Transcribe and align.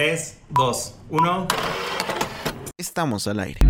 3, 0.00 0.38
2, 0.48 0.94
1. 1.10 1.48
Estamos 2.78 3.26
al 3.26 3.38
aire. 3.38 3.60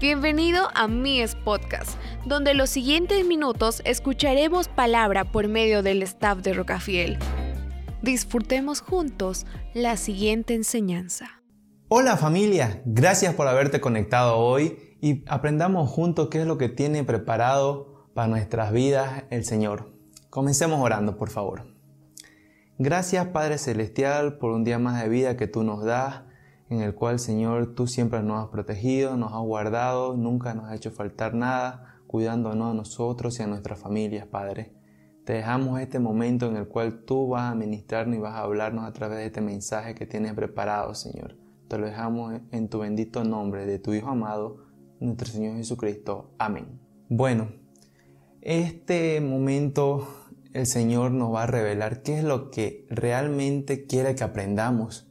Bienvenido 0.00 0.70
a 0.74 0.88
Mies 0.88 1.34
Podcast, 1.34 1.98
donde 2.24 2.54
los 2.54 2.70
siguientes 2.70 3.26
minutos 3.26 3.82
escucharemos 3.84 4.68
palabra 4.68 5.30
por 5.30 5.48
medio 5.48 5.82
del 5.82 6.02
staff 6.02 6.38
de 6.38 6.54
Rocafiel. 6.54 7.18
Disfrutemos 8.00 8.80
juntos 8.80 9.44
la 9.74 9.98
siguiente 9.98 10.54
enseñanza. 10.54 11.42
Hola 11.88 12.16
familia, 12.16 12.80
gracias 12.86 13.34
por 13.34 13.46
haberte 13.48 13.82
conectado 13.82 14.38
hoy 14.38 14.85
y 15.06 15.22
aprendamos 15.28 15.88
juntos 15.88 16.30
qué 16.30 16.40
es 16.40 16.48
lo 16.48 16.58
que 16.58 16.68
tiene 16.68 17.04
preparado 17.04 18.08
para 18.12 18.26
nuestras 18.26 18.72
vidas 18.72 19.22
el 19.30 19.44
Señor. 19.44 19.92
Comencemos 20.30 20.80
orando, 20.80 21.16
por 21.16 21.30
favor. 21.30 21.62
Gracias 22.76 23.28
Padre 23.28 23.58
Celestial 23.58 24.38
por 24.38 24.50
un 24.50 24.64
día 24.64 24.80
más 24.80 25.00
de 25.00 25.08
vida 25.08 25.36
que 25.36 25.46
tú 25.46 25.62
nos 25.62 25.84
das, 25.84 26.22
en 26.70 26.80
el 26.80 26.96
cual 26.96 27.20
Señor 27.20 27.76
tú 27.76 27.86
siempre 27.86 28.20
nos 28.24 28.42
has 28.42 28.48
protegido, 28.48 29.16
nos 29.16 29.32
has 29.32 29.42
guardado, 29.42 30.16
nunca 30.16 30.54
nos 30.54 30.64
has 30.64 30.74
hecho 30.74 30.90
faltar 30.90 31.34
nada, 31.34 32.00
cuidándonos 32.08 32.72
a 32.72 32.74
nosotros 32.74 33.38
y 33.38 33.44
a 33.44 33.46
nuestras 33.46 33.78
familias, 33.78 34.26
Padre. 34.26 34.72
Te 35.24 35.34
dejamos 35.34 35.78
este 35.78 36.00
momento 36.00 36.46
en 36.48 36.56
el 36.56 36.66
cual 36.66 37.04
tú 37.04 37.28
vas 37.28 37.52
a 37.52 37.54
ministrarnos 37.54 38.16
y 38.16 38.20
vas 38.20 38.34
a 38.34 38.40
hablarnos 38.40 38.84
a 38.84 38.92
través 38.92 39.18
de 39.18 39.26
este 39.26 39.40
mensaje 39.40 39.94
que 39.94 40.04
tienes 40.04 40.34
preparado, 40.34 40.96
Señor. 40.96 41.36
Te 41.68 41.78
lo 41.78 41.86
dejamos 41.86 42.40
en 42.50 42.68
tu 42.68 42.80
bendito 42.80 43.22
nombre 43.22 43.66
de 43.66 43.78
tu 43.78 43.92
Hijo 43.92 44.08
amado, 44.08 44.65
nuestro 45.00 45.28
Señor 45.28 45.56
Jesucristo. 45.56 46.34
Amén. 46.38 46.80
Bueno, 47.08 47.48
este 48.40 49.20
momento 49.20 50.08
el 50.52 50.66
Señor 50.66 51.10
nos 51.10 51.34
va 51.34 51.42
a 51.42 51.46
revelar 51.46 52.02
qué 52.02 52.18
es 52.18 52.24
lo 52.24 52.50
que 52.50 52.86
realmente 52.88 53.86
quiere 53.86 54.14
que 54.14 54.24
aprendamos, 54.24 55.06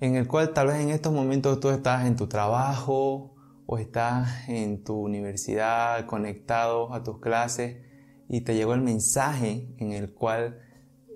en 0.00 0.16
el 0.16 0.28
cual 0.28 0.52
tal 0.52 0.68
vez 0.68 0.76
en 0.76 0.90
estos 0.90 1.12
momentos 1.12 1.60
tú 1.60 1.70
estás 1.70 2.06
en 2.06 2.16
tu 2.16 2.28
trabajo 2.28 3.34
o 3.66 3.78
estás 3.78 4.48
en 4.48 4.84
tu 4.84 4.94
universidad 4.94 6.06
conectado 6.06 6.92
a 6.92 7.02
tus 7.02 7.18
clases 7.18 7.78
y 8.28 8.42
te 8.42 8.54
llegó 8.54 8.74
el 8.74 8.82
mensaje 8.82 9.74
en 9.78 9.92
el 9.92 10.12
cual 10.12 10.60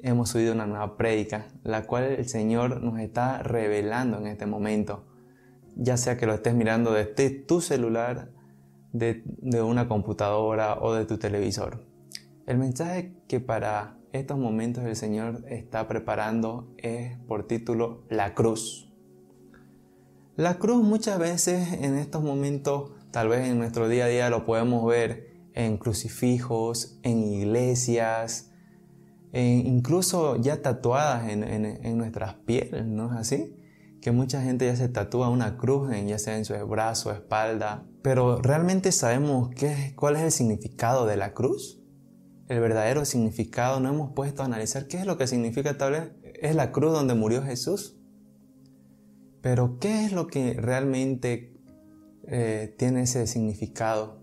hemos 0.03 0.31
subido 0.31 0.53
una 0.53 0.67
nueva 0.67 0.97
prédica, 0.97 1.49
la 1.63 1.87
cual 1.87 2.05
el 2.05 2.29
Señor 2.29 2.83
nos 2.83 2.99
está 2.99 3.43
revelando 3.43 4.19
en 4.19 4.27
este 4.27 4.47
momento. 4.47 5.05
Ya 5.79 5.97
sea 5.97 6.19
que 6.19 6.27
lo 6.27 6.35
estés 6.35 6.55
mirando 6.55 6.93
desde 6.93 7.31
tu 7.31 7.63
celular, 7.63 8.31
de, 8.93 9.23
una 9.63 9.89
computadora 9.89 10.79
o 10.81 10.95
de 10.95 11.05
tu 11.05 11.19
televisor. 11.19 11.85
El 12.47 12.59
mensaje 12.59 13.15
que 13.29 13.41
para 13.41 13.99
estos 14.13 14.39
momentos 14.39 14.85
el 14.85 14.97
Señor 14.97 15.45
está 15.49 15.87
preparando 15.87 16.73
es 16.79 17.19
por 17.27 17.47
título 17.47 18.05
La 18.09 18.35
cruz. 18.35 18.91
La 20.37 20.59
cruz 20.59 20.83
muchas 20.83 21.19
veces 21.19 21.73
en 21.73 21.97
estos 21.97 22.23
momentos, 22.23 22.93
tal 23.11 23.29
vez 23.29 23.49
en 23.49 23.59
nuestro 23.59 23.89
día 23.89 24.07
a 24.07 24.09
día 24.09 24.31
lo 24.31 24.47
podemos 24.47 24.87
ver 24.87 25.29
en 25.55 25.77
crucifijos, 25.77 26.99
en 27.03 27.25
iglesias, 27.25 28.53
incluso 29.33 30.37
ya 30.37 30.63
tatuadas 30.63 31.29
en, 31.29 31.99
nuestras 31.99 32.35
pieles, 32.35 32.87
¿no 32.87 33.13
es 33.13 33.19
así? 33.19 33.58
Que 34.09 34.13
mucha 34.13 34.41
gente 34.41 34.65
ya 34.65 34.75
se 34.75 34.89
tatúa 34.89 35.29
una 35.29 35.59
cruz, 35.59 35.93
en, 35.93 36.09
ya 36.09 36.19
sea 36.19 36.39
en 36.39 36.47
su 36.47 36.55
brazo, 36.67 37.13
espalda, 37.13 37.85
pero 38.01 38.41
¿realmente 38.41 38.91
sabemos 38.91 39.51
qué, 39.55 39.93
cuál 39.97 40.17
es 40.17 40.23
el 40.23 40.33
significado 40.33 41.05
de 41.05 41.19
la 41.19 41.35
cruz? 41.35 41.83
El 42.49 42.61
verdadero 42.61 43.05
significado, 43.05 43.81
no 43.81 43.91
hemos 43.91 44.13
puesto 44.15 44.41
a 44.41 44.47
analizar 44.47 44.87
qué 44.87 44.97
es 44.97 45.05
lo 45.05 45.19
que 45.19 45.27
significa 45.27 45.77
tal 45.77 45.93
vez, 45.93 46.13
es 46.41 46.55
la 46.55 46.73
cruz 46.73 46.95
donde 46.95 47.13
murió 47.13 47.43
Jesús. 47.43 47.99
Pero 49.43 49.79
¿qué 49.79 50.07
es 50.07 50.13
lo 50.13 50.27
que 50.27 50.55
realmente 50.55 51.61
eh, 52.27 52.75
tiene 52.79 53.03
ese 53.03 53.27
significado? 53.27 54.23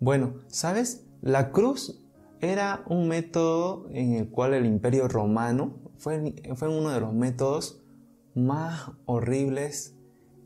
Bueno, 0.00 0.34
¿sabes? 0.48 1.06
La 1.22 1.50
cruz 1.50 2.04
era 2.42 2.84
un 2.90 3.08
método 3.08 3.88
en 3.90 4.16
el 4.16 4.28
cual 4.28 4.52
el 4.52 4.66
imperio 4.66 5.08
romano 5.08 5.80
fue, 5.96 6.34
fue 6.56 6.68
uno 6.68 6.90
de 6.90 7.00
los 7.00 7.14
métodos 7.14 7.79
más 8.34 8.92
horribles 9.06 9.96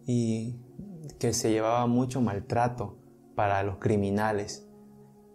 y 0.06 0.56
que 1.18 1.32
se 1.32 1.50
llevaba 1.50 1.86
mucho 1.86 2.20
maltrato 2.20 2.96
para 3.34 3.62
los 3.62 3.78
criminales. 3.78 4.66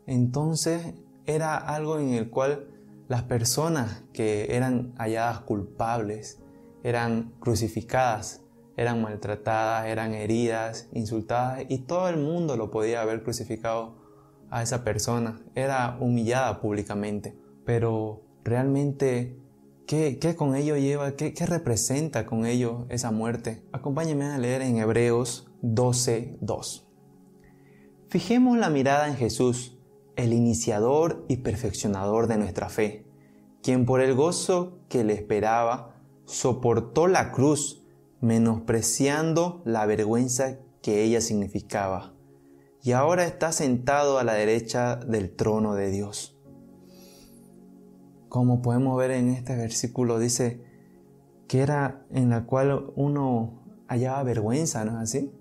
Entonces 0.06 0.94
era 1.26 1.58
algo 1.58 2.00
en 2.00 2.10
el 2.10 2.30
cual 2.30 2.68
las 3.08 3.24
personas 3.24 4.04
que 4.14 4.56
eran 4.56 4.94
halladas 4.98 5.42
culpables 5.42 6.42
eran 6.84 7.34
crucificadas, 7.40 8.44
eran 8.78 9.02
maltratadas, 9.02 9.88
eran 9.88 10.14
heridas, 10.14 10.88
insultadas 10.94 11.64
y 11.68 11.80
todo 11.80 12.08
el 12.10 12.18
mundo 12.18 12.56
lo 12.56 12.72
podía 12.72 13.02
haber 13.02 13.24
crucificado 13.24 13.96
a 14.50 14.64
esa 14.64 14.84
persona, 14.84 15.42
era 15.56 15.98
humillada 16.00 16.60
públicamente, 16.60 17.38
pero 17.66 18.24
realmente, 18.44 19.38
¿qué, 19.90 20.36
con 20.38 20.56
ello 20.56 20.78
lleva? 20.78 21.16
¿Qué, 21.16 21.34
¿Qué, 21.34 21.48
representa 21.48 22.28
con 22.28 22.46
ello 22.46 22.86
esa 22.90 23.10
muerte? 23.10 23.64
Acompáñenme 23.72 24.26
a 24.26 24.38
leer 24.38 24.62
en 24.62 24.78
Hebreos 24.78 25.48
12.2. 25.64 26.86
Fijemos 28.08 28.60
la 28.60 28.70
mirada 28.70 29.08
en 29.08 29.16
Jesús, 29.16 29.80
el 30.16 30.34
iniciador 30.34 31.26
y 31.28 31.38
perfeccionador 31.38 32.28
de 32.28 32.38
nuestra 32.38 32.70
fe, 32.70 33.08
quien 33.64 33.86
por 33.86 34.02
el 34.02 34.14
gozo 34.14 34.78
que 34.90 35.04
le 35.04 35.14
esperaba, 35.14 35.96
soportó 36.26 37.08
la 37.08 37.32
cruz, 37.32 37.84
menospreciando 38.22 39.64
la 39.66 39.88
vergüenza 39.88 40.60
que 40.84 41.04
ella 41.04 41.20
significaba 41.20 42.14
y 42.84 42.92
ahora 42.92 43.26
está 43.26 43.52
sentado 43.52 44.20
a 44.20 44.24
la 44.24 44.34
derecha 44.34 44.96
del 44.96 45.36
trono 45.36 45.74
de 45.74 45.90
Dios. 45.90 46.39
Como 48.30 48.62
podemos 48.62 48.98
ver 48.98 49.12
en 49.12 49.30
este 49.30 49.56
versículo, 49.56 50.20
dice 50.20 50.62
que 51.48 51.62
era 51.62 52.06
en 52.12 52.30
la 52.30 52.46
cual 52.46 52.92
uno 52.96 53.64
hallaba 53.88 54.24
vergüenza, 54.24 54.86
¿no 54.86 54.92
es 54.92 54.98
así? 54.98 55.32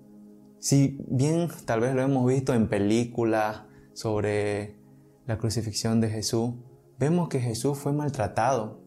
Si 0.57 0.97
bien 1.07 1.47
tal 1.65 1.81
vez 1.81 1.95
lo 1.95 2.01
hemos 2.01 2.27
visto 2.27 2.53
en 2.53 2.67
películas 2.67 3.61
sobre 3.93 4.75
la 5.27 5.37
crucifixión 5.37 6.01
de 6.01 6.09
Jesús, 6.09 6.55
vemos 6.97 7.29
que 7.29 7.39
Jesús 7.39 7.77
fue 7.77 7.93
maltratado, 7.93 8.81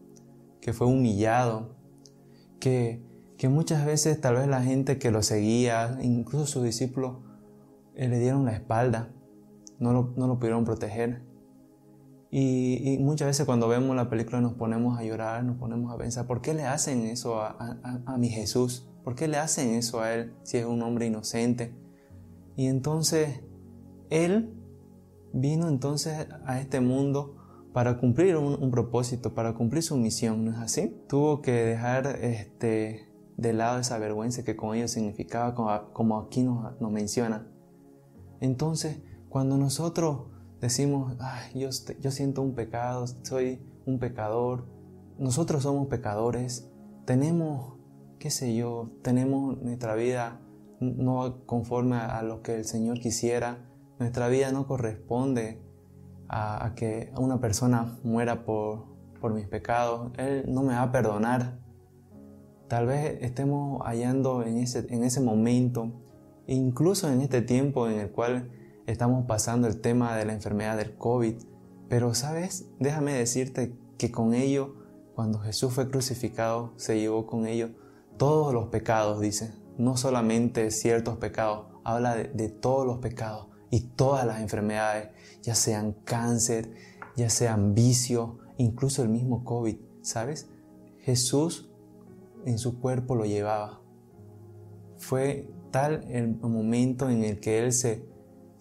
que 0.59 0.73
fue 0.73 0.85
humillado, 0.85 1.75
que, 2.59 3.01
que 3.37 3.47
muchas 3.47 3.85
veces 3.85 4.19
tal 4.19 4.35
vez 4.35 4.47
la 4.47 4.61
gente 4.61 4.99
que 4.99 5.11
lo 5.11 5.23
seguía, 5.23 5.97
incluso 6.01 6.45
sus 6.45 6.63
discípulos, 6.63 7.17
eh, 7.95 8.07
le 8.07 8.19
dieron 8.19 8.45
la 8.45 8.51
espalda, 8.51 9.13
no 9.79 9.93
lo, 9.93 10.13
no 10.17 10.27
lo 10.27 10.39
pudieron 10.39 10.65
proteger. 10.65 11.23
Y, 12.35 12.97
muchas 12.99 13.27
veces 13.27 13.45
cuando 13.45 13.67
vemos 13.67 13.95
la 13.95 14.09
película 14.09 14.41
nos 14.41 14.53
ponemos 14.53 14.97
a 14.97 15.03
llorar, 15.03 15.43
nos 15.43 15.57
ponemos 15.57 15.93
a 15.93 15.97
pensar, 15.99 16.25
¿por 16.25 16.41
qué 16.41 16.55
le 16.55 16.63
hacen 16.63 17.05
eso 17.05 17.39
a, 17.39 17.77
a, 18.07 18.17
mi 18.17 18.29
Jesús? 18.29 18.89
¿Por 19.03 19.13
qué 19.13 19.27
le 19.27 19.37
hacen 19.37 19.75
eso 19.75 20.01
a 20.01 20.15
Él 20.15 20.33
si 20.41 20.57
es 20.57 20.65
un 20.65 20.81
hombre 20.81 21.05
inocente? 21.05 21.75
Y 22.55 22.65
entonces 22.65 23.41
Él 24.09 24.51
vino 25.31 25.69
entonces 25.69 26.27
a 26.47 26.59
este 26.59 26.79
mundo 26.79 27.35
para 27.71 27.99
cumplir 27.99 28.35
un, 28.35 28.71
propósito, 28.71 29.35
para 29.35 29.53
cumplir 29.53 29.83
su 29.83 29.95
misión, 29.95 30.43
¿no 30.43 30.53
es 30.53 30.57
así? 30.57 30.91
Tuvo 31.07 31.43
que 31.43 31.51
dejar 31.51 32.07
este, 32.19 33.13
de 33.37 33.53
lado 33.53 33.79
esa 33.79 33.99
vergüenza 33.99 34.43
que 34.43 34.55
con 34.55 34.75
ello 34.75 34.87
significaba, 34.87 35.53
como, 35.93 36.19
aquí 36.19 36.41
nos, 36.41 36.81
nos 36.81 36.91
menciona. 36.91 37.47
Entonces, 38.41 39.03
cuando 39.29 39.59
nosotros 39.59 40.32
decimos, 40.63 41.17
yo 41.53 42.11
siento 42.11 42.41
un 42.41 42.55
pecado, 42.55 43.05
soy 43.23 43.61
un 43.85 43.99
pecador, 43.99 44.65
nosotros 45.19 45.63
somos 45.63 45.87
pecadores, 45.87 46.71
tenemos, 47.03 47.73
qué 48.17 48.29
sé 48.29 48.55
yo, 48.55 48.89
tenemos 49.01 49.61
nuestra 49.61 49.93
vida 49.95 50.39
no 50.79 51.45
conforme 51.45 51.97
a 51.97 52.23
lo 52.23 52.41
que 52.41 52.55
el 52.55 52.63
Señor 52.63 53.01
quisiera, 53.01 53.57
nuestra 53.99 54.29
vida 54.29 54.53
no 54.53 54.65
corresponde 54.65 55.61
a, 56.29 56.71
que 56.77 57.11
una 57.17 57.41
persona 57.41 57.99
muera 58.01 58.45
por, 58.45 58.85
por 59.19 59.33
mis 59.33 59.47
pecados, 59.47 60.13
Él 60.17 60.45
no 60.47 60.63
me 60.63 60.75
va 60.75 60.83
a 60.83 60.91
perdonar. 60.93 61.59
Tal 62.69 62.85
vez 62.85 63.17
estemos 63.21 63.81
hallando 63.83 64.43
en 64.43 64.59
ese, 64.59 64.87
en 64.89 65.03
ese 65.03 65.19
momento 65.19 65.91
incluso 66.47 67.11
en 67.11 67.19
este 67.19 67.41
tiempo 67.41 67.89
en 67.89 67.99
el 67.99 68.11
cual 68.11 68.49
estamos 68.85 69.25
pasando 69.25 69.67
el 69.67 69.79
tema 69.81 70.15
de 70.15 70.25
la 70.25 70.33
enfermedad 70.33 70.77
del 70.77 70.95
COVID. 70.97 71.35
Pero 71.89 72.13
sabes, 72.13 72.65
déjame 72.79 73.13
decirte 73.13 73.75
que 73.97 74.11
con 74.11 74.33
ello, 74.33 74.75
cuando 75.15 75.39
Jesús 75.39 75.73
fue 75.73 75.89
crucificado, 75.89 76.73
se 76.75 76.99
llevó 76.99 77.25
con 77.25 77.47
ello 77.47 77.71
todos 78.17 78.53
los 78.53 78.67
pecados, 78.67 79.19
dice, 79.19 79.53
no 79.77 79.97
solamente 79.97 80.71
ciertos 80.71 81.17
pecados, 81.17 81.67
habla 81.83 82.15
de, 82.15 82.49
todos 82.49 82.85
los 82.85 82.99
pecados 82.99 83.47
y 83.69 83.81
todas 83.81 84.25
las 84.25 84.41
enfermedades, 84.41 85.09
ya 85.41 85.55
sean 85.55 85.93
cáncer, 86.03 86.73
ya 87.15 87.29
sean 87.29 87.73
vicio, 87.73 88.39
incluso 88.57 89.03
el 89.03 89.09
mismo 89.09 89.43
COVID, 89.43 89.77
¿sabes? 90.01 90.49
Jesús 90.99 91.69
en 92.45 92.57
su 92.57 92.79
cuerpo 92.79 93.15
lo 93.15 93.25
llevaba. 93.25 93.81
Fue 94.97 95.49
tal 95.71 96.05
el 96.09 96.35
momento 96.35 97.09
en 97.09 97.23
el 97.23 97.39
que 97.39 97.59
Él 97.59 97.73
se, 97.73 98.05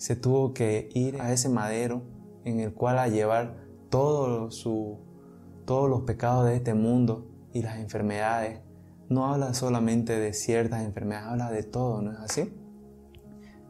se 0.02 0.16
tuvo 0.16 0.52
que 0.52 0.88
ir 0.94 1.20
a 1.20 1.32
ese 1.32 1.48
madero 1.48 2.02
en 2.44 2.58
el 2.58 2.74
cual 2.74 2.98
a 2.98 3.06
llevar 3.06 3.68
todo 3.88 4.50
su, 4.50 4.98
todos 5.64 5.88
los 5.88 6.00
pecados 6.00 6.44
de 6.46 6.56
este 6.56 6.74
mundo 6.74 7.30
y 7.52 7.62
las 7.62 7.78
enfermedades. 7.78 8.62
No 9.08 9.32
habla 9.32 9.54
solamente 9.54 10.18
de 10.18 10.32
ciertas 10.32 10.82
enfermedades, 10.82 11.28
habla 11.28 11.52
de 11.52 11.62
todo, 11.62 12.02
¿no 12.02 12.10
es 12.10 12.18
así? 12.18 12.52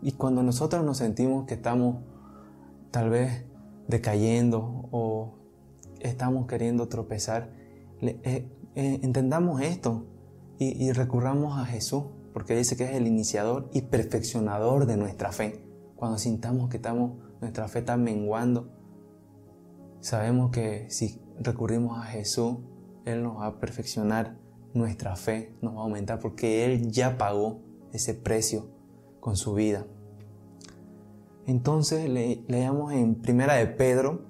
Y 0.01 0.13
cuando 0.13 0.43
nosotros 0.43 0.83
nos 0.83 0.97
sentimos 0.97 1.45
que 1.47 1.53
estamos 1.53 1.99
tal 2.91 3.11
vez 3.11 3.45
decayendo 3.87 4.89
o 4.91 5.35
estamos 6.01 6.47
queriendo 6.47 6.89
tropezar, 6.89 7.53
eh, 8.01 8.49
eh, 8.75 9.01
entendamos 9.03 9.61
esto 9.61 10.07
y 10.59 10.93
recurramos 10.93 11.59
a 11.59 11.67
Jesús, 11.67 12.05
porque 12.33 12.57
dice 12.57 12.75
que 12.75 12.85
es 12.85 12.93
el 12.93 13.07
iniciador 13.07 13.69
y 13.75 13.83
perfeccionador 13.83 14.87
de 14.87 14.97
nuestra 14.97 15.31
fe. 15.31 15.72
Cuando 16.03 16.19
sintamos 16.19 16.69
que 16.69 16.79
estamos, 16.79 17.13
nuestra 17.41 17.69
fe 17.69 17.79
está 17.79 17.97
menguando, 17.97 18.73
sabemos 20.01 20.51
que 20.51 20.91
si 20.91 21.23
recurrimos 21.39 21.97
a 21.97 22.03
Jesús, 22.03 22.57
Él 23.05 23.23
nos 23.23 23.39
va 23.39 23.47
a 23.47 23.61
perfeccionar 23.61 24.37
nuestra 24.75 25.15
fe, 25.15 25.55
nos 25.63 25.77
va 25.77 25.79
a 25.79 25.83
aumentar, 25.85 26.19
porque 26.19 26.65
Él 26.65 26.91
ya 26.91 27.19
pagó 27.19 27.61
ese 27.93 28.15
precio 28.15 28.67
con 29.21 29.37
su 29.37 29.55
vida. 29.55 29.87
Entonces 31.47 32.11
le, 32.11 32.43
leamos 32.49 32.93
en 32.93 33.15
Primera 33.15 33.55
de 33.55 33.69
Pedro 33.69 34.23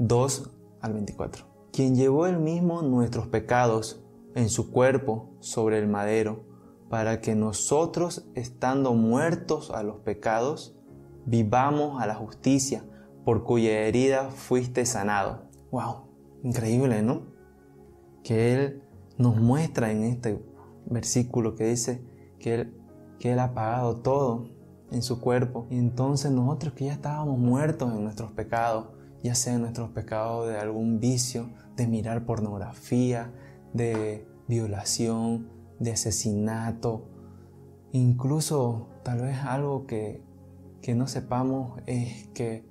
2 0.00 0.50
al 0.80 0.94
24. 0.94 1.46
Quien 1.72 1.94
llevó 1.94 2.26
él 2.26 2.40
mismo 2.40 2.82
nuestros 2.82 3.28
pecados 3.28 4.04
en 4.34 4.48
su 4.48 4.72
cuerpo 4.72 5.30
sobre 5.38 5.78
el 5.78 5.86
madero, 5.86 6.42
para 6.90 7.20
que 7.20 7.36
nosotros, 7.36 8.26
estando 8.34 8.94
muertos 8.94 9.70
a 9.70 9.84
los 9.84 10.00
pecados, 10.00 10.76
vivamos 11.26 12.02
a 12.02 12.06
la 12.06 12.14
justicia, 12.14 12.84
por 13.24 13.44
cuya 13.44 13.80
herida 13.80 14.30
fuiste 14.30 14.84
sanado. 14.86 15.48
¡Wow! 15.70 16.08
Increíble, 16.42 17.02
¿no? 17.02 17.22
Que 18.22 18.54
Él 18.54 18.82
nos 19.16 19.36
muestra 19.36 19.90
en 19.90 20.04
este 20.04 20.42
versículo 20.86 21.54
que 21.54 21.66
dice 21.66 22.02
que 22.38 22.54
Él, 22.54 22.74
que 23.18 23.32
él 23.32 23.38
ha 23.38 23.54
pagado 23.54 23.96
todo 23.96 24.50
en 24.90 25.02
su 25.02 25.20
cuerpo. 25.20 25.66
Y 25.70 25.78
entonces 25.78 26.30
nosotros 26.30 26.74
que 26.74 26.86
ya 26.86 26.92
estábamos 26.92 27.38
muertos 27.38 27.92
en 27.92 28.04
nuestros 28.04 28.32
pecados, 28.32 28.88
ya 29.22 29.34
sea 29.34 29.54
en 29.54 29.62
nuestros 29.62 29.90
pecados 29.90 30.48
de 30.48 30.58
algún 30.58 31.00
vicio, 31.00 31.50
de 31.76 31.86
mirar 31.86 32.26
pornografía, 32.26 33.32
de 33.72 34.28
violación, 34.46 35.48
de 35.78 35.92
asesinato, 35.92 37.08
incluso 37.92 38.88
tal 39.02 39.22
vez 39.22 39.38
algo 39.38 39.86
que, 39.86 40.22
que 40.84 40.94
no 40.94 41.06
sepamos 41.06 41.80
es 41.86 42.28
que, 42.34 42.68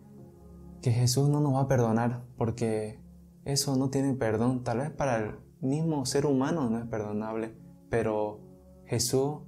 que 0.84 0.92
Jesús 0.92 1.30
no 1.30 1.40
nos 1.40 1.56
va 1.56 1.62
a 1.62 1.68
perdonar 1.68 2.24
porque 2.38 3.00
eso 3.44 3.76
no 3.76 3.90
tiene 3.90 4.14
perdón. 4.14 4.64
Tal 4.64 4.78
vez 4.78 4.92
para 4.92 5.18
el 5.18 5.32
mismo 5.62 6.06
ser 6.06 6.28
humano 6.28 6.70
no 6.70 6.78
es 6.78 6.86
perdonable, 6.86 7.56
pero 7.90 8.40
Jesús 8.86 9.40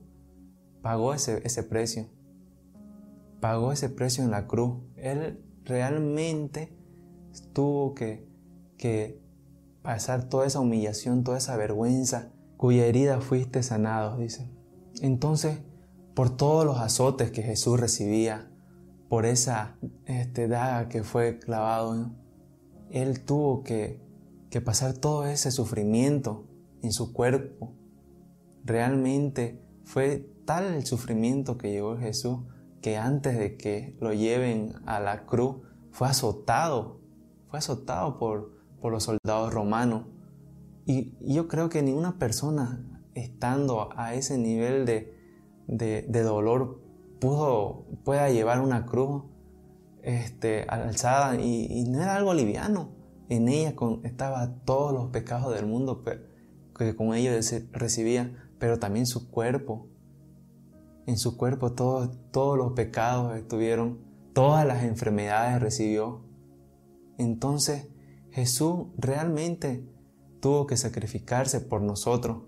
pagó 0.81 1.13
ese, 1.13 1.43
ese 1.45 1.61
precio. 1.61 2.07
Pagó 3.39 3.71
ese 3.71 3.87
precio 3.87 4.23
en 4.23 4.31
la 4.31 4.47
cruz. 4.47 4.81
Él 4.95 5.45
realmente 5.63 6.75
tuvo 7.53 7.93
que, 7.93 8.27
que 8.79 9.21
pasar 9.83 10.27
toda 10.27 10.47
esa 10.47 10.59
humillación, 10.59 11.23
toda 11.23 11.37
esa 11.37 11.55
vergüenza, 11.55 12.31
cuya 12.57 12.87
herida 12.87 13.21
fuiste 13.21 13.61
sanado, 13.61 14.17
dice. 14.17 14.49
Entonces, 15.03 15.59
por 16.15 16.35
todos 16.35 16.65
los 16.65 16.79
azotes 16.79 17.29
que 17.29 17.43
Jesús 17.43 17.79
recibía, 17.79 18.49
por 19.15 19.25
esa 19.25 19.77
este, 20.07 20.49
daga 20.49 20.89
que 20.89 21.05
fue 21.05 21.39
clavado, 21.39 22.11
Él 22.89 23.23
tuvo 23.23 23.63
que, 23.63 24.01
que 24.49 24.59
pasar 24.59 24.91
todo 24.91 25.25
ese 25.25 25.51
sufrimiento 25.51 26.49
en 26.81 26.91
su 26.91 27.13
cuerpo. 27.13 27.73
Realmente 28.65 29.63
fue 29.85 30.29
tal 30.43 30.65
el 30.65 30.85
sufrimiento 30.85 31.57
que 31.57 31.71
llevó 31.71 31.95
Jesús 31.95 32.39
que 32.81 32.97
antes 32.97 33.37
de 33.37 33.55
que 33.55 33.95
lo 34.01 34.13
lleven 34.13 34.73
a 34.85 34.99
la 34.99 35.25
cruz 35.25 35.61
fue 35.91 36.09
azotado, 36.09 36.99
fue 37.47 37.59
azotado 37.59 38.17
por, 38.19 38.51
por 38.81 38.91
los 38.91 39.03
soldados 39.03 39.53
romanos. 39.53 40.07
Y 40.85 41.15
yo 41.21 41.47
creo 41.47 41.69
que 41.69 41.81
ninguna 41.81 42.19
persona 42.19 43.01
estando 43.13 43.87
a 43.95 44.13
ese 44.13 44.37
nivel 44.37 44.85
de, 44.85 45.15
de, 45.67 46.21
dolor 46.21 46.81
pudo, 47.19 47.85
pueda 48.03 48.29
llevar 48.29 48.61
una 48.61 48.85
cruz 48.85 49.23
este, 50.03 50.63
alzada 50.69 51.39
y, 51.41 51.85
no 51.89 52.01
era 52.01 52.15
algo 52.15 52.33
liviano. 52.33 52.89
En 53.27 53.47
ella 53.47 53.75
con, 53.75 54.05
estaba 54.05 54.53
todos 54.65 54.93
los 54.93 55.09
pecados 55.09 55.53
del 55.55 55.65
mundo 55.65 56.03
que 56.77 56.95
con 56.95 57.13
ellos 57.15 57.53
recibía, 57.71 58.33
pero 58.59 58.77
también 58.77 59.05
su 59.07 59.31
cuerpo. 59.31 59.87
En 61.07 61.17
su 61.17 61.37
cuerpo 61.37 61.73
todos, 61.73 62.17
todos 62.31 62.57
los 62.57 62.73
pecados 62.73 63.35
estuvieron, 63.35 63.99
todas 64.33 64.65
las 64.65 64.83
enfermedades 64.83 65.61
recibió. 65.61 66.23
Entonces 67.17 67.87
Jesús 68.31 68.87
realmente 68.97 69.87
tuvo 70.39 70.67
que 70.67 70.77
sacrificarse 70.77 71.61
por 71.61 71.81
nosotros. 71.81 72.43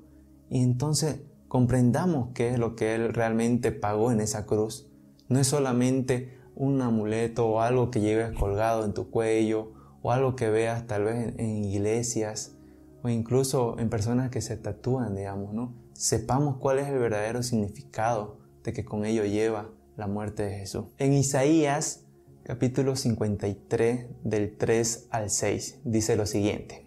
Y 0.50 0.62
entonces 0.62 1.22
comprendamos 1.47 2.29
qué 2.33 2.49
es 2.49 2.59
lo 2.59 2.75
que 2.75 2.95
Él 2.95 3.13
realmente 3.13 3.71
pagó 3.71 4.11
en 4.11 4.19
esa 4.19 4.45
cruz. 4.45 4.88
No 5.29 5.39
es 5.39 5.47
solamente 5.47 6.38
un 6.55 6.81
amuleto 6.81 7.47
o 7.47 7.61
algo 7.61 7.91
que 7.91 8.01
lleves 8.01 8.31
colgado 8.38 8.85
en 8.85 8.94
tu 8.94 9.09
cuello 9.09 9.73
o 10.01 10.11
algo 10.11 10.35
que 10.35 10.49
veas 10.49 10.88
tal 10.88 11.03
vez 11.03 11.33
en, 11.38 11.63
iglesias 11.63 12.55
o 13.03 13.09
incluso 13.09 13.77
en 13.79 13.89
personas 13.89 14.29
que 14.29 14.41
se 14.41 14.57
tatúan, 14.57 15.15
digamos, 15.15 15.53
¿no? 15.53 15.73
Sepamos 15.94 16.57
cuál 16.57 16.79
es 16.79 16.88
el 16.88 16.99
verdadero 16.99 17.44
significado 17.44 18.38
de 18.63 18.73
que 18.73 18.85
con 18.85 19.05
ello 19.05 19.25
lleva 19.25 19.69
la 19.95 20.07
muerte 20.07 20.44
de 20.44 20.59
Jesús. 20.59 20.85
En 20.97 21.13
Isaías 21.13 22.05
capítulo 22.44 22.95
53 22.95 24.07
del 24.23 24.56
3 24.56 25.07
al 25.11 25.30
6 25.30 25.81
dice 25.83 26.16
lo 26.16 26.25
siguiente 26.25 26.86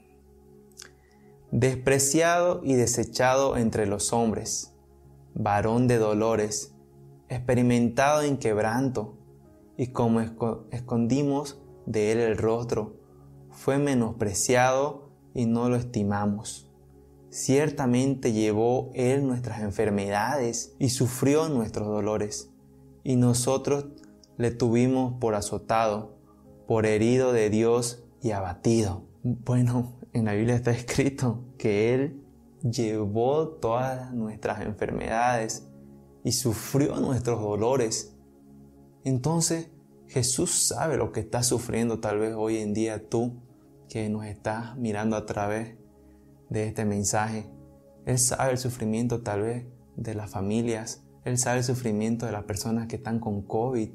despreciado 1.51 2.61
y 2.63 2.75
desechado 2.75 3.57
entre 3.57 3.87
los 3.87 4.13
hombres, 4.13 4.73
varón 5.35 5.89
de 5.89 5.99
dolores, 5.99 6.75
experimentado 7.29 8.23
en 8.23 8.37
quebranto, 8.37 9.17
y 9.77 9.89
como 9.89 10.21
escondimos 10.71 11.61
de 11.87 12.13
él 12.13 12.19
el 12.19 12.37
rostro, 12.37 12.97
fue 13.51 13.79
menospreciado 13.79 15.11
y 15.35 15.47
no 15.47 15.69
lo 15.69 15.77
estimamos. 15.77 16.71
Ciertamente 17.31 18.33
llevó 18.33 18.91
él 18.95 19.27
nuestras 19.27 19.61
enfermedades 19.61 20.75
y 20.79 20.91
sufrió 20.91 21.49
nuestros 21.49 21.89
dolores, 21.89 22.51
y 23.03 23.17
nosotros 23.17 23.87
le 24.37 24.51
tuvimos 24.51 25.15
por 25.21 25.35
azotado, 25.35 26.19
por 26.67 26.87
herido 26.87 27.33
de 27.33 27.51
Dios 27.51 28.05
y 28.23 28.33
abatido. 28.33 29.05
Bueno, 29.23 30.00
en 30.13 30.25
la 30.25 30.35
Biblia 30.35 30.57
está 30.57 30.71
escrito 30.73 31.45
que 31.57 31.95
Él 31.95 32.25
llevó 32.63 33.49
todas 33.49 34.13
nuestras 34.13 34.63
enfermedades 34.63 35.69
y 36.25 36.33
sufrió 36.33 36.97
nuestros 36.97 37.41
dolores. 37.41 38.17
Entonces 39.05 39.71
Jesús 40.09 40.51
sabe 40.51 40.97
lo 40.97 41.13
que 41.13 41.21
estás 41.21 41.47
sufriendo 41.47 42.01
tal 42.01 42.19
vez 42.19 42.35
hoy 42.37 42.59
en 42.59 42.75
día 42.75 43.09
tú 43.09 43.41
que 43.89 44.09
nos 44.09 44.27
estás 44.27 44.77
mirando 44.77 45.17
a 45.17 45.27
través 45.27 45.77
de 46.49 46.67
este 46.67 46.85
mensaje. 46.85 47.49
Él 48.07 48.19
sabe 48.19 48.53
el 48.53 48.59
sufrimiento 48.59 49.23
tal 49.23 49.43
vez 49.43 49.67
de 49.97 50.15
las 50.15 50.31
familias. 50.31 51.05
Él 51.25 51.39
sabe 51.39 51.59
el 51.59 51.65
sufrimiento 51.65 52.27
de 52.27 52.33
las 52.33 52.45
personas 52.45 52.89
que 52.89 52.97
están 52.97 53.21
con 53.21 53.43
COVID. 53.43 53.91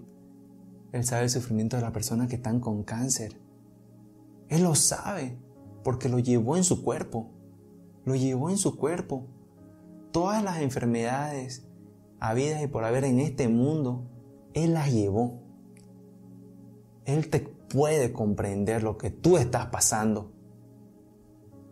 Él 0.91 1.03
sabe 1.03 1.23
el 1.23 1.29
sufrimiento 1.29 1.75
de 1.75 1.81
las 1.81 1.91
personas 1.91 2.29
que 2.29 2.35
están 2.35 2.59
con 2.59 2.83
cáncer. 2.83 3.37
Él 4.47 4.63
lo 4.63 4.75
sabe 4.75 5.37
porque 5.85 6.09
lo 6.09 6.17
llevó 6.17 6.57
en 6.57 6.63
su 6.63 6.83
cuerpo. 6.83 7.29
Lo 8.05 8.15
llevó 8.15 8.49
en 8.49 8.57
su 8.57 8.75
cuerpo. 8.75 9.27
Todas 10.11 10.43
las 10.43 10.61
enfermedades 10.61 11.67
habidas 12.19 12.63
y 12.63 12.67
por 12.67 12.85
haber 12.85 13.03
en 13.03 13.19
este 13.19 13.47
mundo, 13.49 14.09
Él 14.55 14.73
las 14.73 14.91
llevó. 14.91 15.43
Él 17.05 17.29
te 17.29 17.39
puede 17.39 18.11
comprender 18.11 18.81
lo 18.81 18.97
que 18.97 19.11
tú 19.11 19.37
estás 19.37 19.67
pasando. 19.67 20.31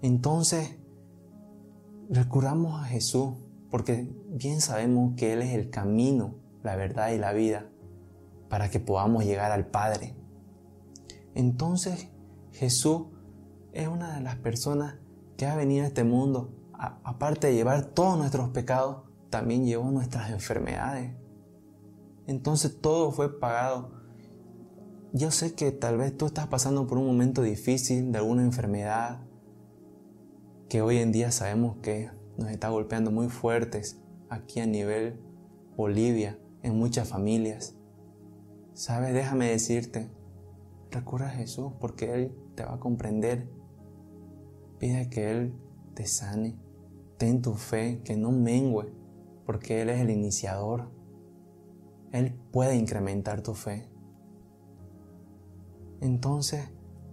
Entonces, 0.03 0.77
recurramos 2.07 2.79
a 2.79 2.85
Jesús 2.85 3.33
porque 3.71 4.07
bien 4.29 4.61
sabemos 4.61 5.15
que 5.17 5.33
Él 5.33 5.41
es 5.41 5.55
el 5.55 5.71
camino, 5.71 6.35
la 6.61 6.75
verdad 6.75 7.13
y 7.13 7.17
la 7.17 7.33
vida 7.33 7.67
para 8.47 8.69
que 8.69 8.79
podamos 8.79 9.25
llegar 9.25 9.51
al 9.51 9.65
Padre. 9.65 10.13
Entonces 11.33 12.09
Jesús 12.51 13.07
es 13.73 13.87
una 13.87 14.15
de 14.15 14.21
las 14.21 14.35
personas 14.37 14.95
que 15.37 15.45
ha 15.45 15.55
venido 15.55 15.83
a 15.83 15.87
este 15.87 16.03
mundo, 16.03 16.53
aparte 16.73 17.47
de 17.47 17.55
llevar 17.55 17.85
todos 17.85 18.17
nuestros 18.17 18.49
pecados, 18.49 19.03
también 19.29 19.65
llevó 19.65 19.89
nuestras 19.91 20.29
enfermedades. 20.29 21.15
Entonces 22.27 22.79
todo 22.79 23.11
fue 23.11 23.39
pagado. 23.39 23.91
Yo 25.11 25.31
sé 25.31 25.53
que 25.55 25.71
tal 25.71 25.97
vez 25.97 26.15
tú 26.15 26.25
estás 26.25 26.47
pasando 26.47 26.87
por 26.87 26.97
un 26.97 27.05
momento 27.05 27.41
difícil 27.41 28.11
de 28.11 28.19
alguna 28.19 28.43
enfermedad 28.43 29.21
que 30.69 30.81
hoy 30.81 30.97
en 30.97 31.11
día 31.11 31.31
sabemos 31.31 31.77
que 31.81 32.09
nos 32.37 32.49
está 32.49 32.69
golpeando 32.69 33.11
muy 33.11 33.29
fuertes 33.29 33.99
aquí 34.29 34.59
a 34.59 34.65
nivel 34.65 35.19
Bolivia, 35.75 36.39
en 36.61 36.77
muchas 36.77 37.09
familias. 37.09 37.75
¿Sabes? 38.73 39.13
Déjame 39.13 39.49
decirte, 39.49 40.09
recurra 40.89 41.27
a 41.27 41.31
Jesús 41.31 41.73
porque 41.79 42.13
Él 42.13 42.35
te 42.55 42.63
va 42.63 42.75
a 42.75 42.79
comprender. 42.79 43.49
Pide 44.83 45.07
que 45.09 45.31
Él 45.31 45.53
te 45.93 46.05
sane. 46.05 46.57
Ten 47.17 47.41
tu 47.41 47.53
fe, 47.53 48.01
que 48.03 48.17
no 48.17 48.33
mengue, 48.33 48.91
porque 49.45 49.81
Él 49.81 49.87
es 49.87 50.01
el 50.01 50.09
iniciador. 50.09 50.91
Él 52.11 52.37
puede 52.51 52.75
incrementar 52.75 53.41
tu 53.43 53.53
fe. 53.53 53.89
Entonces, 56.01 56.69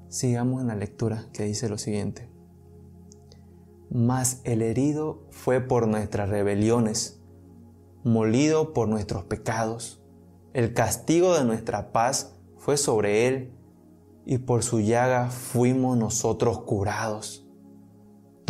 sigamos 0.08 0.62
en 0.62 0.66
la 0.66 0.74
lectura 0.74 1.26
que 1.32 1.44
dice 1.44 1.68
lo 1.68 1.78
siguiente. 1.78 2.28
Mas 3.88 4.40
el 4.42 4.62
herido 4.62 5.28
fue 5.30 5.60
por 5.60 5.86
nuestras 5.86 6.28
rebeliones, 6.28 7.22
molido 8.02 8.72
por 8.72 8.88
nuestros 8.88 9.26
pecados. 9.26 10.02
El 10.54 10.74
castigo 10.74 11.38
de 11.38 11.44
nuestra 11.44 11.92
paz 11.92 12.34
fue 12.56 12.76
sobre 12.76 13.28
él, 13.28 13.52
y 14.26 14.38
por 14.38 14.64
su 14.64 14.80
llaga 14.80 15.30
fuimos 15.30 15.96
nosotros 15.96 16.62
curados. 16.62 17.39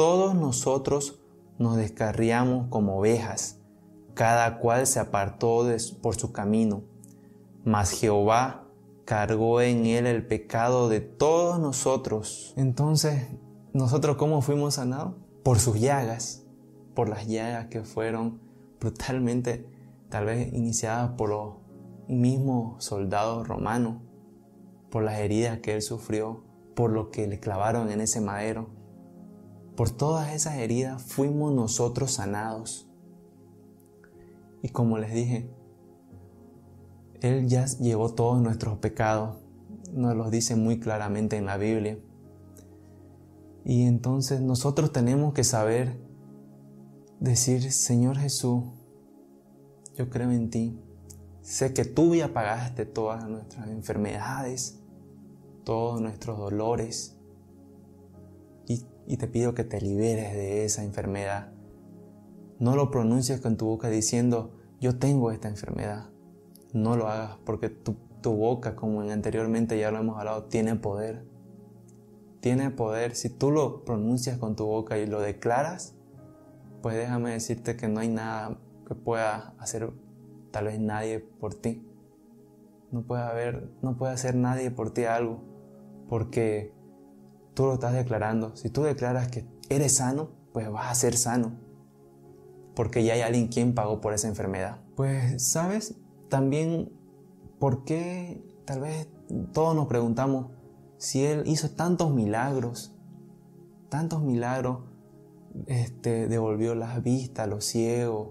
Todos 0.01 0.35
nosotros 0.35 1.21
nos 1.59 1.77
descarriamos 1.77 2.69
como 2.69 2.97
ovejas, 2.97 3.61
cada 4.15 4.59
cual 4.59 4.87
se 4.87 4.99
apartó 4.99 5.67
por 6.01 6.17
su 6.17 6.33
camino, 6.33 6.85
mas 7.67 7.91
Jehová 7.91 8.67
cargó 9.05 9.61
en 9.61 9.85
él 9.85 10.07
el 10.07 10.27
pecado 10.27 10.89
de 10.89 11.03
todos 11.03 11.61
nosotros. 11.61 12.55
Entonces, 12.57 13.27
¿nosotros 13.75 14.17
cómo 14.17 14.41
fuimos 14.41 14.77
sanados? 14.77 15.17
Por 15.43 15.59
sus 15.59 15.79
llagas, 15.79 16.47
por 16.95 17.11
las 17.11 17.27
llagas 17.27 17.67
que 17.67 17.83
fueron 17.83 18.41
brutalmente 18.81 19.67
tal 20.09 20.25
vez 20.25 20.51
iniciadas 20.55 21.11
por 21.11 21.29
los 21.29 21.57
mismos 22.09 22.83
soldados 22.83 23.47
romanos, 23.47 23.99
por 24.91 25.03
las 25.03 25.19
heridas 25.19 25.59
que 25.59 25.75
él 25.75 25.83
sufrió, 25.83 26.43
por 26.75 26.91
lo 26.91 27.11
que 27.11 27.27
le 27.27 27.39
clavaron 27.39 27.91
en 27.91 28.01
ese 28.01 28.23
madero. 28.23 28.80
Por 29.81 29.91
todas 29.91 30.35
esas 30.35 30.57
heridas 30.57 31.03
fuimos 31.03 31.55
nosotros 31.55 32.11
sanados. 32.13 32.87
Y 34.61 34.69
como 34.69 34.99
les 34.99 35.15
dije, 35.15 35.51
Él 37.23 37.49
ya 37.49 37.65
llevó 37.65 38.13
todos 38.13 38.43
nuestros 38.43 38.77
pecados, 38.77 39.39
nos 39.91 40.15
los 40.15 40.31
dice 40.31 40.55
muy 40.55 40.81
claramente 40.81 41.39
en 41.39 41.47
la 41.47 41.57
Biblia. 41.57 41.99
Y 43.65 43.85
entonces 43.85 44.43
nosotros 44.43 44.93
tenemos 44.93 45.33
que 45.33 45.45
saber 45.45 45.99
decir, 47.19 47.73
Señor 47.73 48.19
Jesús, 48.19 48.65
yo 49.97 50.11
creo 50.11 50.31
en 50.31 50.51
ti. 50.51 50.79
Sé 51.41 51.73
que 51.73 51.87
tú 51.87 52.15
ya 52.15 52.35
pagaste 52.35 52.85
todas 52.85 53.27
nuestras 53.27 53.69
enfermedades, 53.69 54.79
todos 55.65 56.03
nuestros 56.03 56.37
dolores. 56.37 57.17
Y, 59.07 59.17
te 59.17 59.27
pido 59.29 59.55
que 59.55 59.65
te 59.65 59.81
liberes 59.81 60.33
de 60.35 60.65
esa 60.65 60.85
enfermedad. 60.85 61.53
No 62.59 62.77
lo 62.77 62.91
pronuncies 62.91 63.41
con 63.41 63.57
tu 63.57 63.67
boca 63.67 63.89
diciendo, 63.89 64.57
yo 64.81 64.99
tengo 64.99 65.31
esta 65.31 65.49
enfermedad. 65.49 66.11
No 66.73 66.97
lo 66.97 67.09
hagas 67.09 67.39
porque 67.45 67.69
tu, 67.69 67.97
tu 68.21 68.33
boca, 68.33 68.77
como 68.77 69.01
anteriormente 69.01 69.79
ya 69.79 69.91
lo 69.91 69.99
hemos 69.99 70.19
hablado, 70.19 70.45
tiene 70.45 70.77
poder. 70.77 71.25
Tiene 72.41 72.71
poder. 72.71 73.17
Si 73.17 73.29
tú 73.31 73.51
lo 73.51 73.85
pronuncias 73.85 74.39
con 74.39 74.57
tu 74.57 74.67
boca 74.67 74.99
y 74.99 75.07
lo 75.07 75.21
declaras, 75.21 75.97
pues 76.83 76.97
déjame 76.97 77.33
decirte 77.33 77.77
que 77.77 77.89
no 77.89 78.01
hay 78.01 78.09
nada 78.09 78.59
que 78.87 78.95
pueda 78.95 79.55
hacer 79.59 79.93
tal 80.51 80.67
vez 80.67 80.81
nadie 80.81 81.21
por 81.21 81.55
ti. 81.55 81.87
No 82.91 83.03
puede 83.03 83.23
haber, 83.23 83.71
no 83.83 83.97
puede 83.97 84.13
hacer 84.13 84.35
nadie 84.35 84.71
por 84.71 84.93
ti 84.93 85.05
algo, 85.05 85.43
porque 86.09 86.73
tú 87.61 87.67
lo 87.67 87.75
estás 87.75 87.93
declarando. 87.93 88.57
Si 88.57 88.71
tú 88.71 88.85
declaras 88.85 89.29
que 89.29 89.45
eres 89.69 89.97
sano, 89.97 90.31
pues 90.55 90.71
vas 90.71 90.91
a 90.91 90.95
ser 90.95 91.15
sano, 91.15 91.59
porque 92.75 93.05
ya 93.05 93.13
hay 93.13 93.21
alguien 93.21 93.49
quien 93.49 93.75
pagó 93.75 94.01
por 94.01 94.15
esa 94.15 94.29
enfermedad. 94.29 94.79
Pues, 94.97 95.47
¿sabes? 95.47 95.95
También, 96.31 96.91
¿por 97.59 97.85
qué 97.85 98.43
tal 98.65 98.81
vez 98.81 99.09
todos 99.53 99.77
nos 99.77 99.89
preguntamos 99.89 100.47
si 100.97 101.23
Él 101.23 101.43
hizo 101.45 101.73
tantos 101.73 102.15
milagros, 102.15 102.95
tantos 103.91 104.23
milagros, 104.23 104.79
este, 105.67 106.29
devolvió 106.29 106.75
las 106.75 107.03
vistas 107.03 107.45
a 107.45 107.47
los 107.47 107.67
ciegos, 107.67 108.29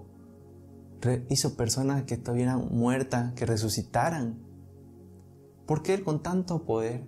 hizo 1.28 1.56
personas 1.56 2.02
que 2.02 2.14
estuvieran 2.14 2.66
muertas, 2.72 3.32
que 3.34 3.46
resucitaran. 3.46 4.40
¿Por 5.66 5.84
qué 5.84 5.94
Él 5.94 6.02
con 6.02 6.20
tanto 6.20 6.64
poder? 6.64 7.04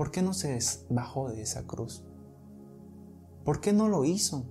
¿Por 0.00 0.10
qué 0.10 0.22
no 0.22 0.32
se 0.32 0.58
bajó 0.88 1.28
de 1.28 1.42
esa 1.42 1.66
cruz? 1.66 2.06
¿Por 3.44 3.60
qué 3.60 3.74
no 3.74 3.86
lo 3.86 4.06
hizo? 4.06 4.46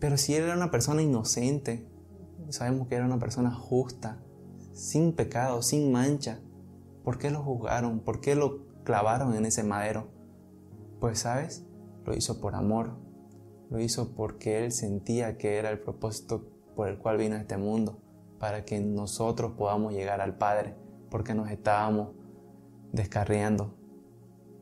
Pero 0.00 0.16
si 0.16 0.36
Él 0.36 0.44
era 0.44 0.56
una 0.56 0.70
persona 0.70 1.02
inocente, 1.02 1.86
sabemos 2.48 2.88
que 2.88 2.94
era 2.94 3.04
una 3.04 3.18
persona 3.18 3.50
justa, 3.50 4.22
sin 4.72 5.12
pecado, 5.12 5.60
sin 5.60 5.92
mancha, 5.92 6.40
¿por 7.04 7.18
qué 7.18 7.30
lo 7.30 7.42
juzgaron? 7.42 8.00
¿Por 8.00 8.22
qué 8.22 8.36
lo 8.36 8.64
clavaron 8.84 9.34
en 9.34 9.44
ese 9.44 9.64
madero? 9.64 10.08
Pues 10.98 11.18
sabes, 11.18 11.66
lo 12.06 12.16
hizo 12.16 12.40
por 12.40 12.54
amor, 12.54 12.96
lo 13.68 13.78
hizo 13.80 14.14
porque 14.14 14.64
Él 14.64 14.72
sentía 14.72 15.36
que 15.36 15.58
era 15.58 15.68
el 15.68 15.78
propósito 15.78 16.48
por 16.74 16.88
el 16.88 16.96
cual 16.96 17.18
vino 17.18 17.36
a 17.36 17.40
este 17.40 17.58
mundo, 17.58 18.00
para 18.38 18.64
que 18.64 18.80
nosotros 18.80 19.52
podamos 19.58 19.92
llegar 19.92 20.22
al 20.22 20.38
Padre, 20.38 20.74
porque 21.10 21.34
nos 21.34 21.50
estábamos 21.50 22.12
descarriando. 22.92 23.74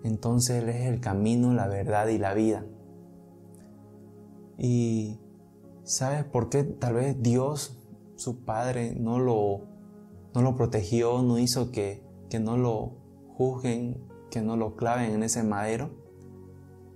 Entonces 0.06 0.62
Él 0.62 0.68
es 0.68 0.86
el 0.86 1.00
camino, 1.00 1.52
la 1.52 1.66
verdad 1.68 2.08
y 2.08 2.18
la 2.18 2.34
vida. 2.34 2.64
Y 4.58 5.20
¿sabes 5.82 6.24
por 6.24 6.48
qué 6.48 6.64
tal 6.64 6.94
vez 6.94 7.22
Dios, 7.22 7.78
su 8.16 8.44
Padre, 8.44 8.94
no 8.98 9.18
lo, 9.18 9.66
no 10.34 10.42
lo 10.42 10.56
protegió, 10.56 11.22
no 11.22 11.38
hizo 11.38 11.70
que, 11.70 12.02
que 12.30 12.40
no 12.40 12.56
lo 12.56 12.92
juzguen, 13.36 14.02
que 14.30 14.40
no 14.40 14.56
lo 14.56 14.76
claven 14.76 15.12
en 15.12 15.22
ese 15.22 15.42
madero? 15.42 15.90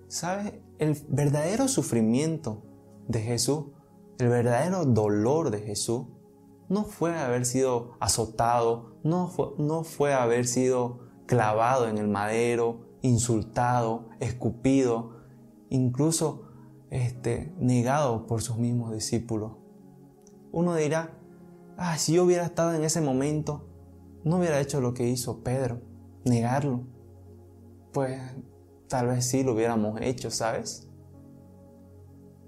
¿Sabes? 0.08 0.54
El 0.78 0.96
verdadero 1.08 1.68
sufrimiento 1.68 2.62
de 3.06 3.20
Jesús 3.20 3.66
el 4.20 4.28
verdadero 4.28 4.84
dolor 4.84 5.50
de 5.50 5.60
Jesús 5.60 6.06
no 6.68 6.84
fue 6.84 7.18
haber 7.18 7.46
sido 7.46 7.92
azotado, 8.00 8.96
no 9.02 9.28
fue, 9.28 9.52
no 9.58 9.82
fue 9.82 10.12
haber 10.12 10.46
sido 10.46 11.00
clavado 11.26 11.88
en 11.88 11.98
el 11.98 12.06
madero, 12.06 12.80
insultado, 13.02 14.08
escupido, 14.20 15.16
incluso 15.68 16.42
este, 16.90 17.54
negado 17.58 18.26
por 18.26 18.42
sus 18.42 18.56
mismos 18.58 18.92
discípulos. 18.92 19.52
Uno 20.52 20.74
dirá, 20.74 21.18
ah, 21.76 21.96
si 21.96 22.14
yo 22.14 22.24
hubiera 22.24 22.44
estado 22.44 22.74
en 22.74 22.84
ese 22.84 23.00
momento, 23.00 23.68
no 24.24 24.38
hubiera 24.38 24.60
hecho 24.60 24.80
lo 24.80 24.92
que 24.94 25.08
hizo 25.08 25.42
Pedro, 25.42 25.80
negarlo. 26.24 26.82
Pues 27.92 28.20
tal 28.88 29.06
vez 29.06 29.26
sí 29.26 29.42
lo 29.42 29.54
hubiéramos 29.54 30.00
hecho, 30.00 30.30
¿sabes? 30.30 30.88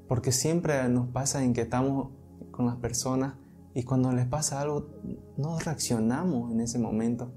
Porque 0.09 0.33
siempre 0.33 0.89
nos 0.89 1.09
pasa 1.09 1.43
en 1.43 1.55
que 1.55 1.63
estamos 1.63 2.11
con 2.51 2.67
las 2.67 2.77
personas 2.77 3.37
y 3.75 3.85
cuando 3.85 4.13
les 4.13 4.27
pasa 4.27 4.61
algo 4.61 4.91
no 5.37 5.59
reaccionamos 5.59 6.53
en 6.53 6.61
ese 6.61 6.79
momento. 6.79 7.33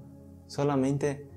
Solamente 0.46 1.30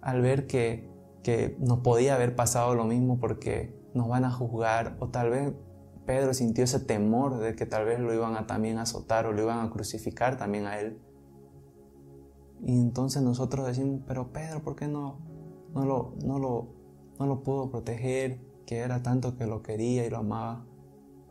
al 0.00 0.22
ver 0.22 0.46
que, 0.46 0.88
que 1.22 1.56
nos 1.60 1.80
podía 1.80 2.14
haber 2.14 2.34
pasado 2.34 2.74
lo 2.74 2.84
mismo 2.84 3.18
porque 3.18 3.78
nos 3.94 4.08
van 4.08 4.24
a 4.24 4.30
juzgar 4.30 4.96
o 5.00 5.08
tal 5.08 5.30
vez 5.30 5.52
Pedro 6.06 6.34
sintió 6.34 6.64
ese 6.64 6.80
temor 6.80 7.38
de 7.38 7.54
que 7.54 7.66
tal 7.66 7.84
vez 7.84 8.00
lo 8.00 8.12
iban 8.12 8.36
a 8.36 8.46
también 8.46 8.78
azotar 8.78 9.26
o 9.26 9.32
lo 9.32 9.42
iban 9.42 9.60
a 9.60 9.70
crucificar 9.70 10.36
también 10.36 10.66
a 10.66 10.80
él. 10.80 11.00
Y 12.64 12.80
entonces 12.80 13.22
nosotros 13.22 13.66
decimos, 13.66 14.00
pero 14.06 14.32
Pedro, 14.32 14.62
¿por 14.62 14.76
qué 14.76 14.88
no, 14.88 15.18
no, 15.74 15.84
lo, 15.84 16.14
no, 16.24 16.38
lo, 16.38 16.74
no 17.18 17.26
lo 17.26 17.42
pudo 17.42 17.70
proteger? 17.70 18.52
que 18.66 18.78
era 18.78 19.02
tanto 19.02 19.36
que 19.36 19.46
lo 19.46 19.62
quería 19.62 20.06
y 20.06 20.10
lo 20.10 20.18
amaba. 20.18 20.64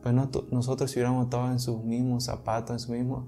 Pues 0.01 0.13
nosotros 0.51 0.89
si 0.89 0.99
hubiéramos 0.99 1.25
estado 1.25 1.51
en 1.51 1.59
sus 1.59 1.83
mismos 1.83 2.25
zapatos, 2.25 2.71
en 2.71 2.79
su 2.79 2.91
mismo, 2.91 3.27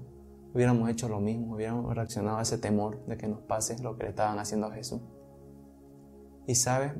hubiéramos 0.52 0.88
hecho 0.90 1.08
lo 1.08 1.20
mismo, 1.20 1.54
hubiéramos 1.54 1.94
reaccionado 1.94 2.38
a 2.38 2.42
ese 2.42 2.58
temor 2.58 3.04
de 3.06 3.16
que 3.16 3.28
nos 3.28 3.40
pase 3.40 3.80
lo 3.82 3.96
que 3.96 4.04
le 4.04 4.10
estaban 4.10 4.38
haciendo 4.38 4.66
a 4.66 4.72
Jesús. 4.72 5.00
Y 6.46 6.54
sabes, 6.56 6.92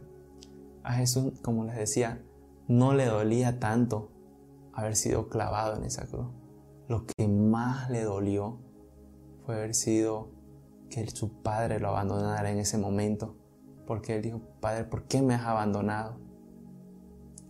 a 0.82 0.92
Jesús, 0.94 1.40
como 1.42 1.64
les 1.64 1.76
decía, 1.76 2.22
no 2.68 2.94
le 2.94 3.06
dolía 3.06 3.58
tanto 3.58 4.10
haber 4.72 4.96
sido 4.96 5.28
clavado 5.28 5.76
en 5.76 5.84
esa 5.84 6.06
cruz. 6.06 6.28
Lo 6.88 7.06
que 7.06 7.28
más 7.28 7.90
le 7.90 8.02
dolió 8.02 8.58
fue 9.44 9.56
haber 9.56 9.74
sido 9.74 10.30
que 10.90 11.08
su 11.10 11.42
padre 11.42 11.80
lo 11.80 11.88
abandonara 11.88 12.50
en 12.50 12.58
ese 12.58 12.78
momento. 12.78 13.36
Porque 13.86 14.16
él 14.16 14.22
dijo, 14.22 14.40
Padre, 14.60 14.84
¿por 14.84 15.04
qué 15.04 15.22
me 15.22 15.34
has 15.34 15.44
abandonado? 15.44 16.18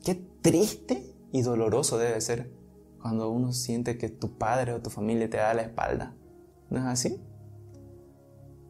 Qué 0.05 0.15
triste 0.43 1.15
y 1.33 1.43
doloroso 1.43 1.99
debe 1.99 2.21
ser 2.21 2.53
cuando 3.01 3.31
uno 3.31 3.53
siente 3.53 3.99
que 3.99 4.09
tu 4.09 4.39
padre 4.39 4.73
o 4.73 4.81
tu 4.81 4.91
familia 4.91 5.29
te 5.31 5.37
da 5.37 5.55
la 5.55 5.63
espalda. 5.63 6.15
¿No 6.71 6.79
es 6.79 6.85
así? 6.85 7.23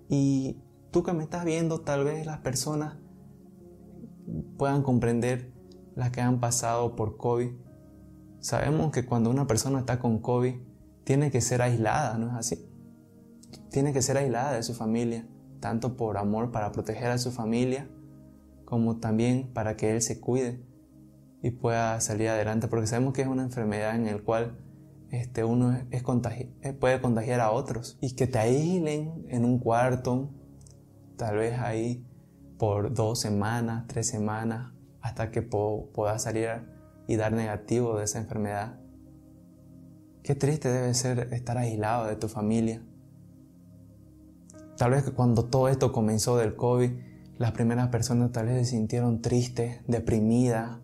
Y 0.08 0.58
tú 0.90 1.02
que 1.02 1.12
me 1.12 1.22
estás 1.22 1.44
viendo, 1.44 1.80
tal 1.80 2.04
vez 2.04 2.26
las 2.26 2.38
personas 2.38 2.96
puedan 4.56 4.82
comprender 4.82 5.52
las 5.94 6.10
que 6.10 6.20
han 6.20 6.40
pasado 6.40 6.96
por 6.96 7.16
COVID. 7.16 7.50
Sabemos 8.40 8.92
que 8.92 9.06
cuando 9.06 9.30
una 9.30 9.46
persona 9.46 9.80
está 9.80 9.98
con 9.98 10.18
COVID, 10.20 10.54
tiene 11.04 11.30
que 11.30 11.40
ser 11.40 11.62
aislada, 11.62 12.18
¿no 12.18 12.28
es 12.28 12.34
así? 12.34 12.68
Tiene 13.70 13.92
que 13.92 14.02
ser 14.02 14.16
aislada 14.16 14.52
de 14.52 14.62
su 14.62 14.74
familia, 14.74 15.26
tanto 15.60 15.96
por 15.96 16.18
amor 16.18 16.50
para 16.50 16.72
proteger 16.72 17.10
a 17.10 17.18
su 17.18 17.30
familia, 17.30 17.88
como 18.64 18.98
también 18.98 19.52
para 19.52 19.76
que 19.76 19.92
él 19.92 20.02
se 20.02 20.20
cuide 20.20 20.64
y 21.42 21.50
pueda 21.50 22.00
salir 22.00 22.28
adelante, 22.28 22.68
porque 22.68 22.86
sabemos 22.86 23.12
que 23.12 23.22
es 23.22 23.28
una 23.28 23.42
enfermedad 23.42 23.94
en 23.94 24.06
la 24.06 24.18
cual 24.18 24.58
este, 25.10 25.44
uno 25.44 25.72
es 25.90 26.02
eh, 26.62 26.72
puede 26.72 27.00
contagiar 27.00 27.40
a 27.40 27.50
otros 27.52 27.98
y 28.00 28.16
que 28.16 28.26
te 28.26 28.38
aíslen 28.38 29.26
en 29.28 29.44
un 29.44 29.58
cuarto, 29.58 30.30
tal 31.16 31.36
vez 31.36 31.58
ahí 31.58 32.04
por 32.58 32.94
dos 32.94 33.20
semanas, 33.20 33.86
tres 33.86 34.06
semanas, 34.06 34.72
hasta 35.00 35.30
que 35.30 35.42
puedas 35.42 36.22
salir 36.22 36.48
y 37.06 37.16
dar 37.16 37.32
negativo 37.32 37.98
de 37.98 38.04
esa 38.04 38.18
enfermedad. 38.18 38.80
Qué 40.22 40.34
triste 40.34 40.70
debe 40.70 40.94
ser 40.94 41.32
estar 41.32 41.58
aislado 41.58 42.06
de 42.06 42.16
tu 42.16 42.28
familia. 42.28 42.82
Tal 44.76 44.92
vez 44.92 45.10
cuando 45.10 45.44
todo 45.44 45.68
esto 45.68 45.92
comenzó 45.92 46.36
del 46.36 46.56
COVID, 46.56 46.90
las 47.36 47.52
primeras 47.52 47.88
personas 47.88 48.32
tal 48.32 48.46
vez 48.46 48.66
se 48.66 48.76
sintieron 48.76 49.20
tristes, 49.20 49.80
deprimidas, 49.86 50.78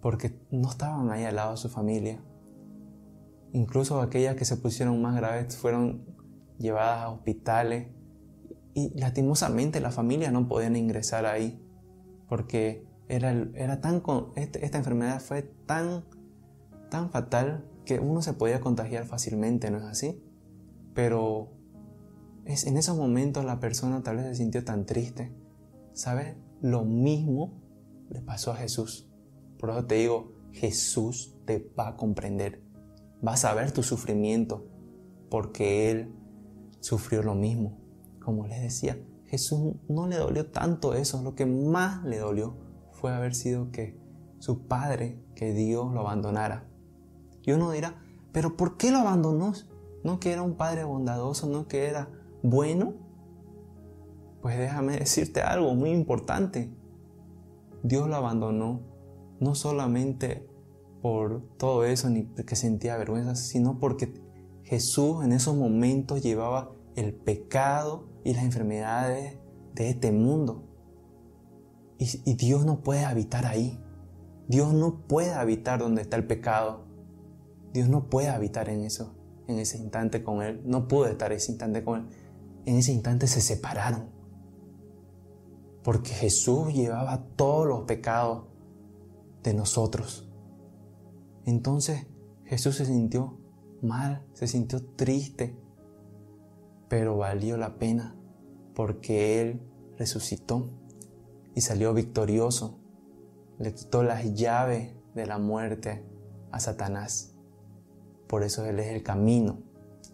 porque 0.00 0.38
no 0.50 0.68
estaban 0.68 1.10
ahí 1.10 1.24
al 1.24 1.36
lado 1.36 1.52
de 1.52 1.56
su 1.56 1.68
familia. 1.68 2.20
Incluso 3.52 4.00
aquellas 4.00 4.36
que 4.36 4.44
se 4.44 4.56
pusieron 4.56 5.00
más 5.00 5.16
graves 5.16 5.56
fueron 5.56 6.04
llevadas 6.58 7.04
a 7.04 7.08
hospitales 7.08 7.88
y 8.74 8.90
lastimosamente 8.98 9.80
la 9.80 9.92
familia 9.92 10.30
no 10.30 10.48
podían 10.48 10.76
ingresar 10.76 11.26
ahí 11.26 11.64
porque 12.28 12.86
era, 13.08 13.30
era 13.54 13.80
tan, 13.80 14.02
este, 14.36 14.64
esta 14.64 14.78
enfermedad 14.78 15.20
fue 15.20 15.42
tan, 15.42 16.04
tan 16.90 17.10
fatal 17.10 17.64
que 17.84 18.00
uno 18.00 18.22
se 18.22 18.32
podía 18.32 18.60
contagiar 18.60 19.06
fácilmente, 19.06 19.70
¿no 19.70 19.78
es 19.78 19.84
así? 19.84 20.22
Pero 20.94 21.52
es, 22.44 22.66
en 22.66 22.76
esos 22.76 22.96
momentos 22.96 23.44
la 23.44 23.60
persona 23.60 24.02
tal 24.02 24.16
vez 24.16 24.26
se 24.26 24.34
sintió 24.36 24.64
tan 24.64 24.86
triste. 24.86 25.32
¿Sabes? 25.92 26.34
Lo 26.60 26.84
mismo 26.84 27.62
le 28.10 28.20
pasó 28.20 28.52
a 28.52 28.56
Jesús. 28.56 29.08
Por 29.58 29.70
eso 29.70 29.86
te 29.86 29.96
digo, 29.96 30.32
Jesús 30.52 31.36
te 31.44 31.70
va 31.78 31.88
a 31.88 31.96
comprender. 31.96 32.62
Va 33.26 33.34
a 33.34 33.36
saber 33.36 33.70
tu 33.70 33.82
sufrimiento 33.82 34.66
porque 35.30 35.90
Él 35.90 36.12
sufrió 36.80 37.22
lo 37.22 37.34
mismo. 37.34 37.83
Como 38.24 38.46
les 38.46 38.62
decía, 38.62 38.98
Jesús 39.26 39.74
no 39.88 40.06
le 40.06 40.16
dolió 40.16 40.50
tanto 40.50 40.94
eso. 40.94 41.22
Lo 41.22 41.34
que 41.34 41.44
más 41.44 42.04
le 42.04 42.18
dolió 42.18 42.56
fue 42.92 43.12
haber 43.12 43.34
sido 43.34 43.70
que 43.70 43.98
su 44.38 44.66
padre, 44.66 45.22
que 45.34 45.52
Dios 45.52 45.92
lo 45.92 46.00
abandonara. 46.00 46.68
Y 47.42 47.52
uno 47.52 47.70
dirá, 47.70 48.02
pero 48.32 48.56
¿por 48.56 48.76
qué 48.76 48.90
lo 48.90 48.98
abandonó? 48.98 49.52
¿No 50.02 50.20
que 50.20 50.32
era 50.32 50.42
un 50.42 50.54
padre 50.54 50.84
bondadoso? 50.84 51.46
¿No 51.46 51.68
que 51.68 51.86
era 51.86 52.08
bueno? 52.42 52.94
Pues 54.40 54.58
déjame 54.58 54.98
decirte 54.98 55.42
algo 55.42 55.74
muy 55.74 55.90
importante. 55.90 56.70
Dios 57.82 58.08
lo 58.08 58.16
abandonó 58.16 58.80
no 59.40 59.54
solamente 59.54 60.48
por 61.02 61.42
todo 61.58 61.84
eso, 61.84 62.08
ni 62.08 62.22
porque 62.22 62.56
sentía 62.56 62.96
vergüenza, 62.96 63.34
sino 63.34 63.78
porque 63.78 64.14
Jesús 64.62 65.22
en 65.22 65.32
esos 65.32 65.54
momentos 65.54 66.22
llevaba 66.22 66.72
el 66.96 67.14
pecado 67.14 68.13
y 68.24 68.32
las 68.34 68.44
enfermedades 68.44 69.38
de 69.74 69.90
este 69.90 70.10
mundo. 70.10 70.64
Y, 71.98 72.34
Dios 72.34 72.64
no 72.64 72.82
puede 72.82 73.04
habitar 73.04 73.46
ahí. 73.46 73.80
Dios 74.48 74.74
no 74.74 75.06
puede 75.06 75.32
habitar 75.32 75.78
donde 75.78 76.02
está 76.02 76.16
el 76.16 76.26
pecado. 76.26 76.84
Dios 77.72 77.88
no 77.88 78.08
puede 78.10 78.28
habitar 78.28 78.68
en 78.68 78.82
eso, 78.82 79.14
en 79.46 79.58
ese 79.58 79.78
instante 79.78 80.22
con 80.22 80.42
Él. 80.42 80.62
No 80.64 80.88
pudo 80.88 81.06
estar 81.06 81.32
ese 81.32 81.52
instante 81.52 81.84
con 81.84 82.00
Él. 82.00 82.08
En 82.66 82.76
ese 82.76 82.92
instante 82.92 83.26
se 83.26 83.40
separaron. 83.40 84.10
Porque 85.82 86.10
Jesús 86.10 86.72
llevaba 86.72 87.26
todos 87.36 87.66
los 87.66 87.82
pecados 87.82 88.46
de 89.42 89.54
nosotros. 89.54 90.28
Entonces 91.46 92.06
Jesús 92.44 92.76
se 92.76 92.86
sintió 92.86 93.38
mal, 93.82 94.26
se 94.32 94.46
sintió 94.46 94.84
triste, 94.84 95.56
pero 96.94 97.16
valió 97.16 97.56
la 97.56 97.74
pena 97.74 98.14
porque 98.72 99.40
Él 99.40 99.60
resucitó 99.98 100.70
y 101.52 101.60
salió 101.60 101.92
victorioso. 101.92 102.78
Le 103.58 103.74
quitó 103.74 104.04
las 104.04 104.32
llaves 104.34 104.94
de 105.12 105.26
la 105.26 105.38
muerte 105.38 106.06
a 106.52 106.60
Satanás. 106.60 107.34
Por 108.28 108.44
eso 108.44 108.64
Él 108.64 108.78
es 108.78 108.94
el 108.94 109.02
camino, 109.02 109.58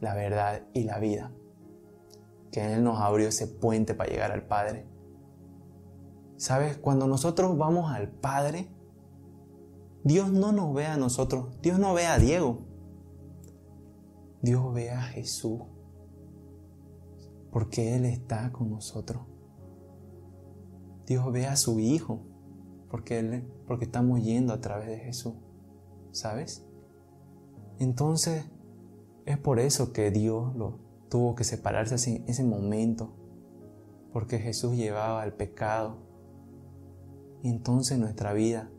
la 0.01 0.15
verdad 0.15 0.63
y 0.73 0.85
la 0.85 0.99
vida. 0.99 1.33
Que 2.51 2.73
Él 2.73 2.83
nos 2.83 2.99
abrió 2.99 3.29
ese 3.29 3.47
puente 3.47 3.93
para 3.93 4.09
llegar 4.09 4.33
al 4.33 4.47
Padre. 4.47 4.87
¿Sabes? 6.39 6.79
Cuando 6.79 7.07
nosotros 7.07 7.59
vamos 7.59 7.93
al 7.93 8.09
Padre, 8.09 8.71
Dios 10.03 10.33
no 10.33 10.51
nos 10.51 10.73
ve 10.73 10.87
a 10.87 10.97
nosotros, 10.97 11.61
Dios 11.61 11.79
no 11.79 11.93
ve 11.93 12.07
a 12.07 12.19
Diego. 12.19 12.61
Dios 14.41 14.73
ve 14.73 14.89
a 14.89 15.03
Jesús. 15.03 15.61
Porque 17.51 17.97
Él 17.97 18.05
está 18.05 18.53
con 18.53 18.71
nosotros. 18.71 19.23
Dios 21.07 21.33
ve 21.33 21.47
a 21.47 21.57
su 21.57 21.81
Hijo, 21.81 22.21
porque, 22.89 23.19
él, 23.19 23.45
porque 23.67 23.85
estamos 23.85 24.23
yendo 24.23 24.53
a 24.53 24.61
través 24.61 24.89
de 24.89 24.99
Jesús, 24.99 25.35
¿sabes? 26.13 26.65
Entonces, 27.79 28.45
es 29.27 29.39
por 29.39 29.59
eso 29.59 29.93
que 29.93 30.11
Dios 30.11 30.55
lo 30.55 30.79
tuvo 31.09 31.35
que 31.35 31.45
separarse 31.45 32.11
en 32.11 32.29
ese 32.29 32.45
momento, 32.45 33.13
porque 34.13 34.39
Jesús 34.39 34.77
llevaba 34.77 35.25
el 35.25 35.33
pecado. 35.33 35.99
Entonces 37.43 37.99
nuestra 37.99 38.33
vida 38.33 38.71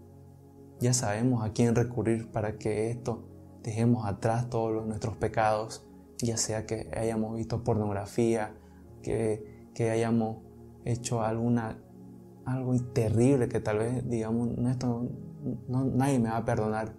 ya 0.80 0.94
sabemos 0.94 1.44
a 1.44 1.52
quién 1.52 1.76
recurrir 1.76 2.32
para 2.32 2.58
que 2.58 2.92
esto 2.92 3.28
dejemos 3.64 4.06
atrás 4.06 4.50
todos 4.50 4.86
nuestros 4.86 5.16
pecados, 5.18 5.86
ya 6.20 6.38
sea 6.38 6.66
que 6.66 6.90
hayamos 6.96 7.36
visto 7.36 7.64
pornografía, 7.64 8.56
que, 9.02 9.62
hayamos 9.92 10.38
hecho 10.86 11.24
alguna 11.24 11.80
algo 12.46 12.76
terrible 12.94 13.50
que 13.50 13.60
tal 13.60 13.80
vez 13.80 14.08
digamos, 14.08 14.50
esto, 14.70 15.10
no, 15.68 15.86
nadie 15.86 16.20
me 16.20 16.30
va 16.30 16.38
a 16.38 16.46
perdonar 16.46 16.94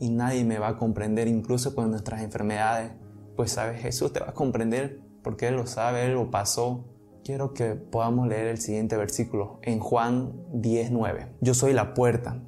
y 0.00 0.10
nadie 0.10 0.44
me 0.44 0.58
va 0.58 0.68
a 0.68 0.76
comprender, 0.76 1.28
incluso 1.28 1.74
con 1.74 1.90
nuestras 1.90 2.22
enfermedades. 2.22 2.92
Pues 3.36 3.52
sabes, 3.52 3.80
Jesús 3.80 4.12
te 4.12 4.20
va 4.20 4.30
a 4.30 4.34
comprender 4.34 5.00
porque 5.22 5.48
Él 5.48 5.56
lo 5.56 5.66
sabe, 5.66 6.06
Él 6.06 6.14
lo 6.14 6.30
pasó. 6.30 6.84
Quiero 7.24 7.52
que 7.52 7.74
podamos 7.74 8.28
leer 8.28 8.46
el 8.46 8.58
siguiente 8.58 8.96
versículo 8.96 9.58
en 9.62 9.80
Juan 9.80 10.32
19. 10.54 11.34
Yo 11.40 11.54
soy 11.54 11.72
la 11.72 11.94
puerta. 11.94 12.42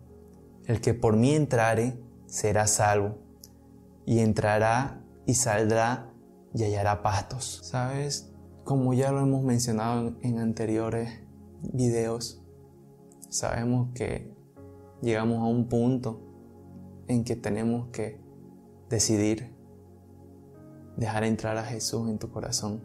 El 0.67 0.81
que 0.81 0.95
por 0.95 1.17
mí 1.17 1.35
entrare 1.35 2.01
será 2.27 2.67
salvo. 2.67 3.19
Y 4.07 4.21
entrará 4.21 5.03
y 5.27 5.35
saldrá 5.35 6.11
y 6.55 6.65
hallará 6.65 7.03
pastos. 7.03 7.61
¿Sabes? 7.65 8.30
Como 8.65 8.95
ya 8.95 9.11
lo 9.11 9.21
hemos 9.21 9.43
mencionado 9.43 10.17
en 10.23 10.39
anteriores 10.39 11.21
videos, 11.63 12.43
sabemos 13.29 13.89
que 13.95 14.33
llegamos 15.03 15.39
a 15.39 15.45
un 15.45 15.69
punto 15.69 16.21
en 17.09 17.25
que 17.25 17.37
tenemos 17.37 17.89
que 17.89 18.21
decidir 18.89 19.55
dejar 20.97 21.25
entrar 21.25 21.57
a 21.57 21.65
Jesús 21.65 22.09
en 22.09 22.19
tu 22.19 22.31
corazón, 22.31 22.83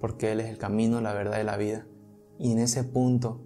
porque 0.00 0.32
Él 0.32 0.40
es 0.40 0.48
el 0.48 0.58
camino, 0.58 1.00
la 1.00 1.12
verdad 1.12 1.40
y 1.40 1.44
la 1.44 1.56
vida. 1.56 1.86
Y 2.38 2.52
en 2.52 2.58
ese 2.58 2.84
punto 2.84 3.40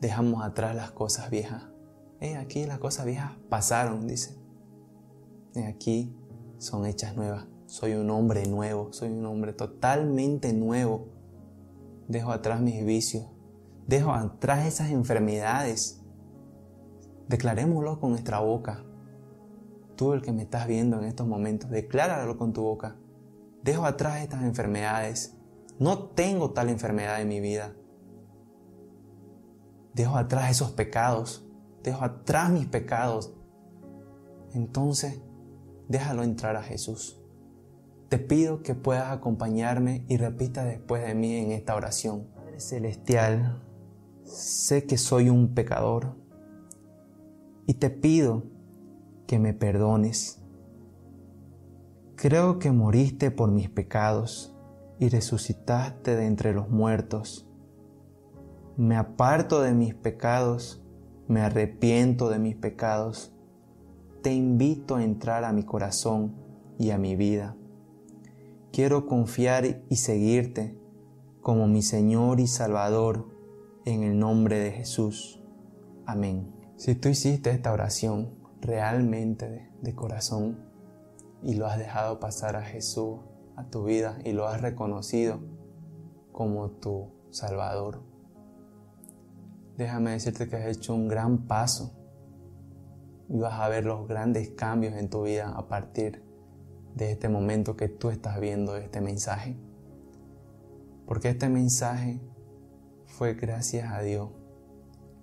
dejamos 0.00 0.44
atrás 0.44 0.76
las 0.76 0.90
cosas 0.90 1.30
viejas. 1.30 1.64
Eh, 2.20 2.36
aquí 2.36 2.66
las 2.66 2.78
cosas 2.78 3.06
viejas 3.06 3.32
pasaron, 3.48 4.06
dice. 4.06 4.36
Y 5.54 5.62
aquí 5.62 6.14
son 6.58 6.86
hechas 6.86 7.16
nuevas. 7.16 7.46
Soy 7.66 7.94
un 7.94 8.08
hombre 8.10 8.46
nuevo, 8.46 8.92
soy 8.92 9.10
un 9.10 9.26
hombre 9.26 9.52
totalmente 9.52 10.52
nuevo. 10.52 11.08
Dejo 12.06 12.30
atrás 12.30 12.60
mis 12.60 12.84
vicios, 12.84 13.26
dejo 13.88 14.12
atrás 14.12 14.66
esas 14.66 14.90
enfermedades. 14.90 16.00
Declarémoslo 17.28 17.98
con 17.98 18.10
nuestra 18.10 18.38
boca. 18.38 18.84
Tú 19.96 20.12
el 20.12 20.22
que 20.22 20.32
me 20.32 20.42
estás 20.42 20.68
viendo 20.68 20.98
en 20.98 21.04
estos 21.04 21.26
momentos, 21.26 21.68
decláralo 21.68 22.36
con 22.36 22.52
tu 22.52 22.62
boca. 22.62 22.96
Dejo 23.64 23.84
atrás 23.84 24.20
estas 24.20 24.44
enfermedades. 24.44 25.36
No 25.80 26.10
tengo 26.10 26.52
tal 26.52 26.68
enfermedad 26.68 27.20
en 27.20 27.28
mi 27.28 27.40
vida. 27.40 27.74
Dejo 29.92 30.16
atrás 30.16 30.52
esos 30.52 30.70
pecados. 30.70 31.44
Dejo 31.82 32.04
atrás 32.04 32.50
mis 32.50 32.66
pecados. 32.66 33.34
Entonces, 34.52 35.20
déjalo 35.88 36.22
entrar 36.22 36.54
a 36.54 36.62
Jesús. 36.62 37.15
Te 38.08 38.18
pido 38.18 38.62
que 38.62 38.76
puedas 38.76 39.10
acompañarme 39.10 40.04
y 40.08 40.16
repita 40.16 40.64
después 40.64 41.04
de 41.04 41.14
mí 41.14 41.34
en 41.34 41.50
esta 41.50 41.74
oración. 41.74 42.28
Padre 42.36 42.60
Celestial, 42.60 43.62
sé 44.22 44.86
que 44.86 44.96
soy 44.96 45.28
un 45.28 45.54
pecador 45.54 46.14
y 47.66 47.74
te 47.74 47.90
pido 47.90 48.44
que 49.26 49.40
me 49.40 49.54
perdones. 49.54 50.40
Creo 52.14 52.60
que 52.60 52.70
moriste 52.70 53.32
por 53.32 53.50
mis 53.50 53.68
pecados 53.68 54.56
y 55.00 55.08
resucitaste 55.08 56.14
de 56.14 56.26
entre 56.26 56.54
los 56.54 56.70
muertos. 56.70 57.48
Me 58.76 58.96
aparto 58.96 59.62
de 59.62 59.74
mis 59.74 59.94
pecados, 59.96 60.80
me 61.26 61.40
arrepiento 61.40 62.30
de 62.30 62.38
mis 62.38 62.54
pecados. 62.54 63.34
Te 64.22 64.32
invito 64.32 64.94
a 64.94 65.02
entrar 65.02 65.44
a 65.44 65.52
mi 65.52 65.64
corazón 65.64 66.36
y 66.78 66.90
a 66.90 66.98
mi 66.98 67.16
vida. 67.16 67.56
Quiero 68.76 69.06
confiar 69.06 69.64
y 69.88 69.96
seguirte 69.96 70.78
como 71.40 71.66
mi 71.66 71.80
Señor 71.80 72.40
y 72.40 72.46
Salvador 72.46 73.26
en 73.86 74.02
el 74.02 74.18
nombre 74.18 74.58
de 74.58 74.70
Jesús. 74.70 75.42
Amén. 76.04 76.54
Si 76.76 76.94
tú 76.94 77.08
hiciste 77.08 77.48
esta 77.48 77.72
oración 77.72 78.34
realmente 78.60 79.72
de, 79.80 79.94
corazón 79.94 80.58
y 81.42 81.54
lo 81.54 81.66
has 81.66 81.78
dejado 81.78 82.20
pasar 82.20 82.54
a 82.54 82.60
Jesús 82.60 83.20
a 83.56 83.64
tu 83.70 83.84
vida 83.84 84.18
y 84.26 84.32
lo 84.32 84.46
has 84.46 84.60
reconocido 84.60 85.40
como 86.30 86.68
tu 86.72 87.14
Salvador, 87.30 88.02
déjame 89.78 90.10
decirte 90.10 90.50
que 90.50 90.56
has 90.56 90.76
hecho 90.76 90.94
un 90.94 91.08
gran 91.08 91.46
paso 91.46 91.96
y 93.30 93.38
vas 93.38 93.54
a 93.54 93.70
ver 93.70 93.86
los 93.86 94.06
grandes 94.06 94.50
cambios 94.50 94.92
en 94.96 95.08
tu 95.08 95.22
vida 95.22 95.48
a 95.48 95.66
partir 95.66 96.25
de 96.96 97.12
este 97.12 97.28
momento 97.28 97.76
que 97.76 97.88
tú 97.88 98.08
estás 98.08 98.40
viendo 98.40 98.76
este 98.76 99.00
mensaje. 99.00 99.56
Porque 101.06 101.28
este 101.28 101.48
mensaje 101.48 102.20
fue 103.04 103.34
gracias 103.34 103.92
a 103.92 104.00
Dios, 104.00 104.30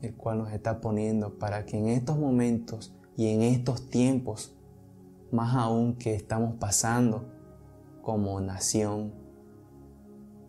el 0.01 0.15
cual 0.15 0.37
nos 0.37 0.53
está 0.53 0.79
poniendo 0.79 1.39
para 1.39 1.65
que 1.65 1.77
en 1.77 1.87
estos 1.87 2.17
momentos 2.17 2.95
y 3.17 3.29
en 3.29 3.41
estos 3.41 3.89
tiempos, 3.89 4.55
más 5.31 5.55
aún 5.55 5.95
que 5.95 6.13
estamos 6.15 6.55
pasando 6.55 7.25
como 8.03 8.39
nación, 8.39 9.11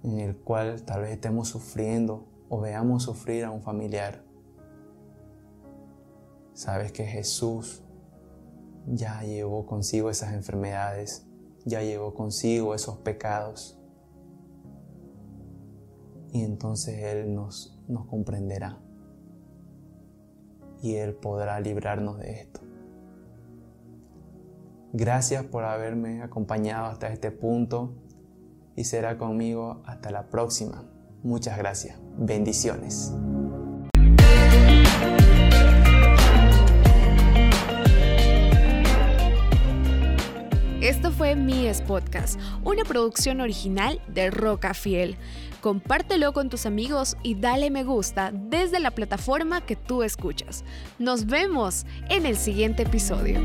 en 0.03 0.21
el 0.21 0.37
cual 0.37 0.83
tal 0.83 1.03
vez 1.03 1.13
estemos 1.13 1.49
sufriendo 1.49 2.29
o 2.51 2.61
veamos 2.61 3.05
sufrir 3.05 3.45
a 3.45 3.51
un 3.51 3.63
familiar, 3.63 4.23
sabes 6.53 6.93
que 6.93 7.07
Jesús 7.07 7.84
ya 8.87 9.23
llevó 9.23 9.67
consigo 9.67 10.11
esas 10.11 10.35
enfermedades, 10.35 11.27
ya 11.65 11.83
llevó 11.83 12.15
consigo 12.15 12.75
esos 12.75 12.99
pecados. 12.99 13.79
Y 16.33 16.43
entonces 16.43 17.03
Él 17.03 17.35
nos, 17.35 17.81
nos 17.89 18.07
comprenderá. 18.07 18.81
Y 20.83 20.97
Él 20.97 21.15
podrá 21.15 21.61
librarnos 21.61 22.19
de 22.19 22.33
esto. 22.33 22.61
Gracias 24.93 25.45
por 25.45 25.65
haberme 25.65 26.23
acompañado 26.23 26.87
hasta 26.87 27.09
este 27.09 27.31
punto 27.31 27.95
y 28.77 28.85
será 28.85 29.19
conmigo 29.19 29.83
hasta 29.87 30.11
la 30.11 30.29
próxima. 30.29 30.85
Muchas 31.23 31.59
gracias. 31.59 31.99
Bendiciones. 32.17 33.13
Fue 41.35 41.43
Mies 41.43 41.81
Podcast, 41.81 42.39
una 42.63 42.85
producción 42.85 43.41
original 43.41 44.01
de 44.07 44.31
Roca 44.31 44.73
Fiel. 44.73 45.17
Compártelo 45.61 46.33
con 46.33 46.49
tus 46.49 46.65
amigos 46.65 47.17
y 47.25 47.35
dale 47.35 47.71
me 47.71 47.83
gusta 47.83 48.31
desde 48.33 48.79
la 48.79 48.93
plataforma 48.93 49.61
que 49.61 49.75
tú 49.75 50.05
escuchas. 50.05 50.65
Nos 51.01 51.27
vemos 51.27 51.87
en 52.09 52.27
el 52.27 52.37
siguiente 52.37 52.85
episodio. 52.85 53.41